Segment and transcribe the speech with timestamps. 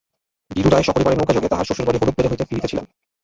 [0.51, 2.85] বীরু রায় সপরিবারে নৌকাযোগে তাঁহার শ্বশুরবাড়ী হলুদবেড়ে হইতে ফিরিতেছিলেন।